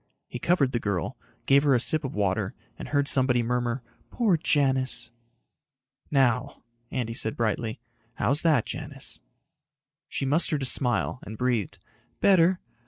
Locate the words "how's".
8.15-8.41